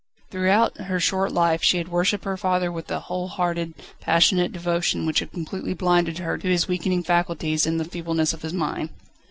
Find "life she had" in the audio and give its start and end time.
1.31-1.89